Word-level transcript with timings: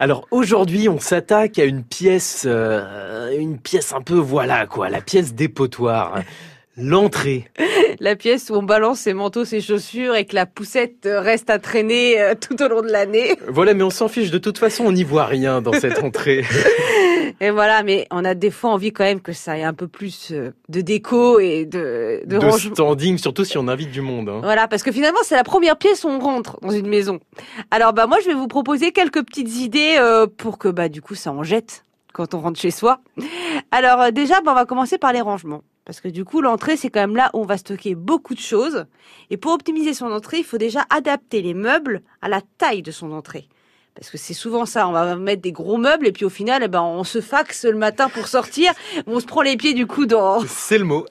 Alors 0.00 0.28
aujourd'hui, 0.30 0.88
on 0.88 1.00
s'attaque 1.00 1.58
à 1.58 1.64
une 1.64 1.82
pièce, 1.82 2.44
euh, 2.46 3.36
une 3.36 3.58
pièce 3.58 3.92
un 3.92 4.00
peu 4.00 4.14
voilà 4.14 4.66
quoi, 4.66 4.88
la 4.88 5.00
pièce 5.00 5.34
dépotoir. 5.34 6.22
L'entrée. 6.80 7.48
La 7.98 8.14
pièce 8.14 8.50
où 8.50 8.54
on 8.54 8.62
balance 8.62 9.00
ses 9.00 9.12
manteaux, 9.12 9.44
ses 9.44 9.60
chaussures 9.60 10.14
et 10.14 10.24
que 10.24 10.36
la 10.36 10.46
poussette 10.46 11.08
reste 11.10 11.50
à 11.50 11.58
traîner 11.58 12.20
euh, 12.20 12.34
tout 12.40 12.62
au 12.62 12.68
long 12.68 12.82
de 12.82 12.86
l'année. 12.86 13.36
Voilà, 13.48 13.74
mais 13.74 13.82
on 13.82 13.90
s'en 13.90 14.06
fiche. 14.06 14.30
De 14.30 14.38
toute 14.38 14.58
façon, 14.58 14.84
on 14.84 14.92
n'y 14.92 15.02
voit 15.02 15.24
rien 15.24 15.60
dans 15.60 15.72
cette 15.72 15.98
entrée. 16.04 16.44
Et 17.40 17.50
voilà, 17.50 17.82
mais 17.84 18.06
on 18.10 18.24
a 18.24 18.34
des 18.34 18.50
fois 18.50 18.70
envie 18.70 18.92
quand 18.92 19.04
même 19.04 19.20
que 19.20 19.32
ça 19.32 19.56
ait 19.56 19.62
un 19.62 19.72
peu 19.74 19.86
plus 19.86 20.32
euh, 20.32 20.50
de 20.68 20.80
déco 20.80 21.38
et 21.38 21.64
de, 21.66 22.22
de, 22.26 22.36
de 22.38 22.44
rangement. 22.44 22.74
standing, 22.74 23.16
surtout 23.18 23.44
si 23.44 23.56
on 23.58 23.68
invite 23.68 23.90
du 23.92 24.00
monde. 24.00 24.28
hein. 24.28 24.40
Voilà, 24.42 24.66
parce 24.66 24.82
que 24.82 24.90
finalement, 24.90 25.20
c'est 25.22 25.36
la 25.36 25.44
première 25.44 25.76
pièce 25.78 26.02
où 26.04 26.08
on 26.08 26.18
rentre 26.18 26.58
dans 26.60 26.70
une 26.70 26.88
maison. 26.88 27.20
Alors, 27.70 27.92
bah, 27.92 28.06
moi, 28.08 28.18
je 28.22 28.26
vais 28.26 28.34
vous 28.34 28.48
proposer 28.48 28.90
quelques 28.92 29.24
petites 29.24 29.56
idées 29.56 29.96
euh, 29.98 30.26
pour 30.26 30.58
que, 30.58 30.68
bah, 30.68 30.88
du 30.88 31.00
coup, 31.00 31.14
ça 31.14 31.30
en 31.32 31.42
jette 31.44 31.84
quand 32.12 32.34
on 32.34 32.40
rentre 32.40 32.58
chez 32.58 32.72
soi. 32.72 33.00
Alors, 33.70 34.00
euh, 34.00 34.10
déjà, 34.10 34.40
bah, 34.40 34.50
on 34.52 34.54
va 34.56 34.64
commencer 34.64 34.98
par 34.98 35.12
les 35.12 35.20
rangements. 35.20 35.62
Parce 35.84 36.02
que 36.02 36.08
du 36.08 36.24
coup, 36.24 36.42
l'entrée, 36.42 36.76
c'est 36.76 36.90
quand 36.90 37.00
même 37.00 37.16
là 37.16 37.30
où 37.32 37.38
on 37.38 37.46
va 37.46 37.56
stocker 37.56 37.94
beaucoup 37.94 38.34
de 38.34 38.40
choses. 38.40 38.84
Et 39.30 39.38
pour 39.38 39.52
optimiser 39.52 39.94
son 39.94 40.12
entrée, 40.12 40.38
il 40.38 40.44
faut 40.44 40.58
déjà 40.58 40.84
adapter 40.90 41.40
les 41.40 41.54
meubles 41.54 42.02
à 42.20 42.28
la 42.28 42.42
taille 42.58 42.82
de 42.82 42.90
son 42.90 43.10
entrée. 43.12 43.48
Parce 43.98 44.10
que 44.10 44.18
c'est 44.18 44.34
souvent 44.34 44.64
ça, 44.64 44.86
on 44.86 44.92
va 44.92 45.16
mettre 45.16 45.42
des 45.42 45.50
gros 45.50 45.76
meubles 45.76 46.06
et 46.06 46.12
puis 46.12 46.24
au 46.24 46.28
final, 46.28 46.62
eh 46.64 46.68
ben, 46.68 46.82
on 46.82 47.02
se 47.02 47.20
faxe 47.20 47.64
le 47.64 47.76
matin 47.76 48.08
pour 48.08 48.28
sortir, 48.28 48.72
on 49.08 49.18
se 49.18 49.26
prend 49.26 49.42
les 49.42 49.56
pieds 49.56 49.74
du 49.74 49.88
coup 49.88 50.06
dans, 50.06 50.40
C'est 50.46 50.78
le 50.78 50.84
mot. 50.84 51.04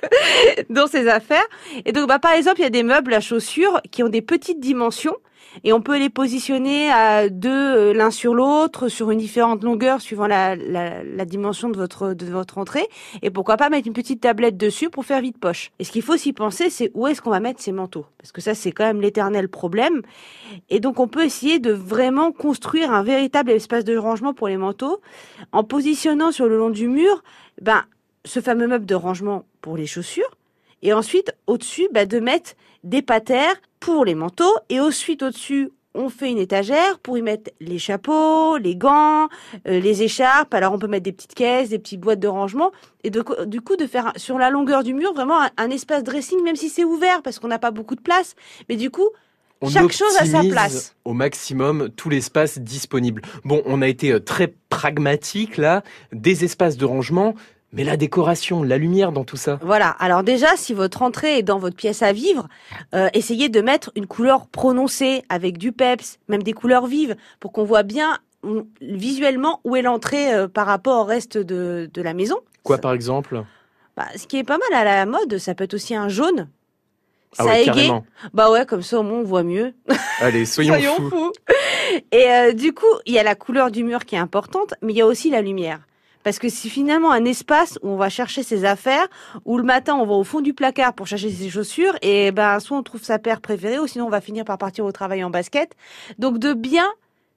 dans 0.70 0.86
ses 0.86 1.06
affaires. 1.06 1.44
Et 1.84 1.92
donc, 1.92 2.08
bah, 2.08 2.18
par 2.18 2.32
exemple, 2.32 2.60
il 2.60 2.62
y 2.62 2.66
a 2.66 2.70
des 2.70 2.82
meubles 2.82 3.12
à 3.12 3.20
chaussures 3.20 3.78
qui 3.90 4.02
ont 4.02 4.08
des 4.08 4.22
petites 4.22 4.58
dimensions 4.58 5.16
et 5.62 5.72
on 5.72 5.80
peut 5.80 5.98
les 5.98 6.10
positionner 6.10 6.90
à 6.90 7.28
deux 7.28 7.50
euh, 7.50 7.92
l'un 7.92 8.10
sur 8.10 8.34
l'autre 8.34 8.88
sur 8.88 9.10
une 9.10 9.18
différente 9.18 9.62
longueur 9.62 10.00
suivant 10.00 10.26
la, 10.26 10.56
la, 10.56 11.24
dimension 11.24 11.68
de 11.68 11.76
votre 11.76 12.12
de 12.12 12.26
votre 12.26 12.58
entrée 12.58 12.86
et 13.22 13.30
pourquoi 13.30 13.56
pas 13.56 13.70
mettre 13.70 13.86
une 13.86 13.94
petite 13.94 14.20
tablette 14.20 14.56
dessus 14.56 14.90
pour 14.90 15.04
faire 15.04 15.20
vide 15.20 15.38
poche. 15.38 15.70
Et 15.78 15.84
ce 15.84 15.92
qu'il 15.92 16.02
faut 16.02 16.16
s'y 16.16 16.32
penser, 16.32 16.70
c'est 16.70 16.90
où 16.94 17.06
est-ce 17.06 17.22
qu'on 17.22 17.30
va 17.30 17.40
mettre 17.40 17.60
ces 17.62 17.72
manteaux 17.72 18.06
parce 18.18 18.32
que 18.32 18.40
ça 18.40 18.54
c'est 18.54 18.72
quand 18.72 18.84
même 18.84 19.00
l'éternel 19.00 19.48
problème. 19.48 20.02
Et 20.70 20.80
donc 20.80 21.00
on 21.00 21.08
peut 21.08 21.24
essayer 21.24 21.58
de 21.58 21.72
vraiment 21.72 22.32
construire 22.32 22.92
un 22.92 23.02
véritable 23.02 23.50
espace 23.50 23.84
de 23.84 23.96
rangement 23.96 24.34
pour 24.34 24.48
les 24.48 24.56
manteaux 24.56 25.00
en 25.52 25.64
positionnant 25.64 26.32
sur 26.32 26.46
le 26.46 26.58
long 26.58 26.70
du 26.70 26.88
mur 26.88 27.22
ben 27.60 27.84
ce 28.24 28.40
fameux 28.40 28.66
meuble 28.66 28.86
de 28.86 28.94
rangement 28.94 29.44
pour 29.60 29.76
les 29.76 29.86
chaussures 29.86 30.30
et 30.84 30.92
ensuite 30.92 31.34
au-dessus 31.48 31.88
bah, 31.92 32.06
de 32.06 32.20
mettre 32.20 32.52
des 32.84 33.02
patères 33.02 33.56
pour 33.80 34.04
les 34.04 34.14
manteaux 34.14 34.54
et 34.68 34.78
ensuite 34.78 35.22
au-dessus 35.22 35.70
on 35.96 36.08
fait 36.08 36.30
une 36.30 36.38
étagère 36.38 36.98
pour 36.98 37.16
y 37.16 37.22
mettre 37.22 37.52
les 37.60 37.78
chapeaux, 37.78 38.56
les 38.56 38.74
gants, 38.74 39.28
euh, 39.68 39.78
les 39.78 40.02
écharpes. 40.02 40.52
Alors 40.52 40.72
on 40.72 40.78
peut 40.78 40.88
mettre 40.88 41.04
des 41.04 41.12
petites 41.12 41.34
caisses, 41.34 41.68
des 41.68 41.78
petites 41.78 42.00
boîtes 42.00 42.18
de 42.18 42.26
rangement 42.26 42.72
et 43.04 43.10
de, 43.10 43.24
du 43.46 43.60
coup 43.60 43.76
de 43.76 43.86
faire 43.86 44.12
sur 44.16 44.38
la 44.38 44.50
longueur 44.50 44.82
du 44.82 44.92
mur 44.92 45.12
vraiment 45.14 45.40
un, 45.40 45.50
un 45.56 45.70
espace 45.70 46.02
dressing 46.02 46.42
même 46.42 46.56
si 46.56 46.68
c'est 46.68 46.84
ouvert 46.84 47.22
parce 47.22 47.38
qu'on 47.38 47.48
n'a 47.48 47.60
pas 47.60 47.70
beaucoup 47.70 47.94
de 47.94 48.00
place. 48.00 48.34
Mais 48.68 48.76
du 48.76 48.90
coup 48.90 49.08
On 49.60 49.68
Chaque 49.68 49.92
chose 49.92 50.16
a 50.18 50.26
sa 50.26 50.42
place. 50.42 50.96
Au 51.04 51.12
maximum 51.12 51.90
tout 51.90 52.10
l'espace 52.10 52.58
disponible. 52.58 53.22
Bon, 53.44 53.62
on 53.64 53.80
a 53.80 53.86
été 53.86 54.10
euh, 54.10 54.18
très 54.18 54.52
pragmatique 54.68 55.56
là, 55.58 55.84
des 56.12 56.44
espaces 56.44 56.76
de 56.76 56.84
rangement, 56.84 57.34
mais 57.74 57.84
la 57.84 57.96
décoration, 57.96 58.62
la 58.62 58.78
lumière 58.78 59.12
dans 59.12 59.24
tout 59.24 59.36
ça. 59.36 59.58
Voilà. 59.62 59.90
Alors 59.98 60.22
déjà, 60.22 60.56
si 60.56 60.72
votre 60.72 61.02
entrée 61.02 61.38
est 61.38 61.42
dans 61.42 61.58
votre 61.58 61.76
pièce 61.76 62.02
à 62.02 62.12
vivre, 62.12 62.48
euh, 62.94 63.08
essayez 63.14 63.48
de 63.48 63.60
mettre 63.60 63.90
une 63.96 64.06
couleur 64.06 64.46
prononcée 64.46 65.24
avec 65.28 65.58
du 65.58 65.72
peps, 65.72 66.18
même 66.28 66.42
des 66.42 66.52
couleurs 66.52 66.86
vives, 66.86 67.16
pour 67.40 67.52
qu'on 67.52 67.64
voit 67.64 67.82
bien 67.82 68.18
mm, 68.44 68.60
visuellement 68.80 69.60
où 69.64 69.76
est 69.76 69.82
l'entrée 69.82 70.32
euh, 70.32 70.48
par 70.48 70.66
rapport 70.66 71.02
au 71.02 71.04
reste 71.04 71.36
de, 71.36 71.90
de 71.92 72.02
la 72.02 72.14
maison. 72.14 72.36
Quoi 72.62 72.78
par 72.78 72.92
exemple? 72.92 73.42
Bah, 73.96 74.06
Ce 74.16 74.26
qui 74.26 74.38
est 74.38 74.44
pas 74.44 74.58
mal 74.58 74.72
à 74.72 74.84
la 74.84 75.06
mode, 75.06 75.38
ça 75.38 75.54
peut 75.54 75.64
être 75.64 75.74
aussi 75.74 75.94
un 75.94 76.08
jaune. 76.08 76.48
Ah 77.36 77.44
ça 77.44 77.50
ouais, 77.50 77.62
égaye. 77.64 77.90
Bah 78.32 78.50
ouais, 78.50 78.64
comme 78.64 78.82
ça 78.82 79.00
au 79.00 79.02
moins 79.02 79.18
on 79.18 79.24
voit 79.24 79.42
mieux. 79.42 79.74
Allez, 80.20 80.46
soyons, 80.46 80.94
fous. 81.10 81.32
Et 82.12 82.30
euh, 82.30 82.52
du 82.52 82.72
coup, 82.72 82.86
il 83.06 83.14
y 83.14 83.18
a 83.18 83.24
la 83.24 83.34
couleur 83.34 83.72
du 83.72 83.82
mur 83.82 84.04
qui 84.04 84.14
est 84.14 84.18
importante, 84.18 84.74
mais 84.82 84.92
il 84.92 84.96
y 84.96 85.02
a 85.02 85.06
aussi 85.06 85.30
la 85.30 85.42
lumière. 85.42 85.80
Parce 86.24 86.38
que 86.40 86.48
c'est 86.48 86.68
finalement 86.68 87.12
un 87.12 87.24
espace 87.24 87.78
où 87.82 87.90
on 87.90 87.96
va 87.96 88.08
chercher 88.08 88.42
ses 88.42 88.64
affaires, 88.64 89.06
où 89.44 89.56
le 89.58 89.62
matin 89.62 89.94
on 89.94 90.06
va 90.06 90.14
au 90.14 90.24
fond 90.24 90.40
du 90.40 90.54
placard 90.54 90.94
pour 90.94 91.06
chercher 91.06 91.30
ses 91.30 91.50
chaussures, 91.50 91.94
et 92.02 92.32
ben 92.32 92.58
soit 92.58 92.76
on 92.76 92.82
trouve 92.82 93.02
sa 93.04 93.18
paire 93.20 93.40
préférée, 93.40 93.78
ou 93.78 93.86
sinon 93.86 94.06
on 94.06 94.10
va 94.10 94.20
finir 94.20 94.44
par 94.44 94.58
partir 94.58 94.84
au 94.84 94.90
travail 94.92 95.22
en 95.22 95.30
basket. 95.30 95.76
Donc 96.18 96.38
de 96.38 96.52
bien 96.54 96.86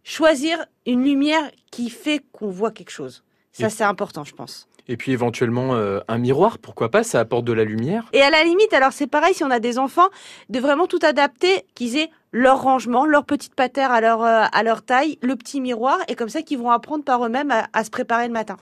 choisir 0.04 0.66
une 0.86 1.04
lumière 1.04 1.44
qui 1.70 1.90
fait 1.90 2.24
qu'on 2.32 2.50
voit 2.50 2.72
quelque 2.72 2.92
chose. 2.92 3.24
Ça 3.52 3.70
c'est 3.70 3.84
important, 3.84 4.24
je 4.24 4.34
pense. 4.34 4.68
Et 4.90 4.96
puis 4.96 5.12
éventuellement 5.12 5.76
euh, 5.76 6.00
un 6.08 6.18
miroir, 6.18 6.60
pourquoi 6.60 6.90
pas, 6.90 7.04
ça 7.04 7.20
apporte 7.20 7.44
de 7.44 7.52
la 7.52 7.66
lumière. 7.66 8.06
Et 8.14 8.22
à 8.22 8.30
la 8.30 8.42
limite, 8.46 8.72
alors 8.72 8.94
c'est 8.94 9.08
pareil 9.08 9.34
si 9.34 9.44
on 9.44 9.52
a 9.52 9.60
des 9.60 9.78
enfants, 9.80 10.08
de 10.50 10.60
vraiment 10.62 10.88
tout 10.88 11.00
adapter, 11.04 11.66
qu'ils 11.76 11.98
aient 11.98 12.10
leur 12.32 12.62
rangement, 12.62 13.06
leur 13.06 13.26
petite 13.26 13.54
patère 13.54 13.92
à 13.92 14.00
leur, 14.00 14.22
euh, 14.24 14.44
à 14.50 14.64
leur 14.64 14.82
taille, 14.84 15.18
le 15.22 15.36
petit 15.36 15.60
miroir, 15.60 15.98
et 16.08 16.16
comme 16.16 16.30
ça 16.30 16.42
qu'ils 16.42 16.60
vont 16.60 16.72
apprendre 16.72 17.04
par 17.04 17.26
eux-mêmes 17.26 17.52
à- 17.52 17.68
à 17.74 17.84
se 17.84 17.90
préparer 17.90 18.28
le 18.28 18.34
matin. 18.34 18.56